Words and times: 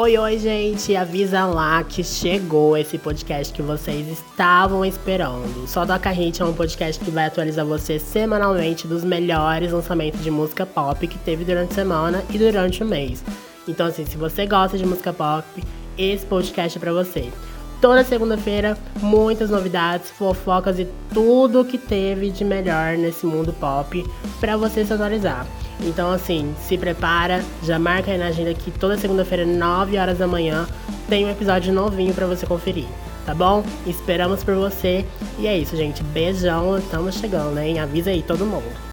Oi, 0.00 0.16
oi, 0.16 0.38
gente! 0.38 0.94
Avisa 0.94 1.44
lá 1.44 1.82
que 1.82 2.04
chegou 2.04 2.76
esse 2.76 2.96
podcast 2.96 3.52
que 3.52 3.60
vocês 3.60 4.06
estavam 4.06 4.84
esperando. 4.84 5.66
Só 5.66 5.84
Toca 5.84 6.08
Hit 6.10 6.40
é 6.40 6.44
um 6.44 6.54
podcast 6.54 7.04
que 7.04 7.10
vai 7.10 7.26
atualizar 7.26 7.66
você 7.66 7.98
semanalmente 7.98 8.86
dos 8.86 9.02
melhores 9.02 9.72
lançamentos 9.72 10.22
de 10.22 10.30
música 10.30 10.64
pop 10.64 11.04
que 11.04 11.18
teve 11.18 11.44
durante 11.44 11.72
a 11.72 11.74
semana 11.74 12.22
e 12.32 12.38
durante 12.38 12.84
o 12.84 12.86
mês. 12.86 13.24
Então, 13.66 13.88
assim, 13.88 14.06
se 14.06 14.16
você 14.16 14.46
gosta 14.46 14.78
de 14.78 14.86
música 14.86 15.12
pop, 15.12 15.44
esse 15.98 16.24
podcast 16.24 16.78
é 16.78 16.80
pra 16.80 16.92
você. 16.92 17.32
Toda 17.80 18.02
segunda-feira, 18.02 18.76
muitas 19.00 19.50
novidades, 19.50 20.10
fofocas 20.10 20.80
e 20.80 20.88
tudo 21.14 21.64
que 21.64 21.78
teve 21.78 22.28
de 22.28 22.44
melhor 22.44 22.96
nesse 22.96 23.24
mundo 23.24 23.52
pop 23.52 24.04
pra 24.40 24.56
você 24.56 24.84
se 24.84 24.92
atualizar. 24.92 25.46
Então, 25.80 26.10
assim, 26.10 26.52
se 26.60 26.76
prepara, 26.76 27.40
já 27.62 27.78
marca 27.78 28.10
aí 28.10 28.18
na 28.18 28.26
agenda 28.26 28.52
que 28.52 28.72
toda 28.72 28.98
segunda-feira, 28.98 29.46
9 29.46 29.96
horas 29.96 30.18
da 30.18 30.26
manhã, 30.26 30.66
tem 31.08 31.24
um 31.24 31.30
episódio 31.30 31.72
novinho 31.72 32.12
para 32.12 32.26
você 32.26 32.44
conferir, 32.46 32.86
tá 33.24 33.32
bom? 33.32 33.62
Esperamos 33.86 34.42
por 34.42 34.56
você. 34.56 35.06
E 35.38 35.46
é 35.46 35.56
isso, 35.56 35.76
gente. 35.76 36.02
Beijão, 36.02 36.78
estamos 36.78 37.14
chegando, 37.14 37.60
hein? 37.60 37.78
Avisa 37.78 38.10
aí 38.10 38.22
todo 38.22 38.44
mundo. 38.44 38.86